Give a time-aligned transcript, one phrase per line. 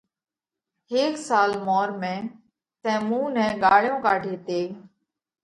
[0.91, 2.15] هيڪ سال مورمئہ
[2.83, 4.61] تئين مُون نئہ ڳاۯيون ڪاڍي تي۔